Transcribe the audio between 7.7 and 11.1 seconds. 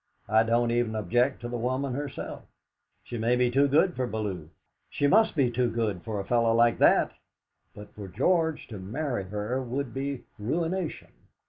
But for George to marry her would be ruination.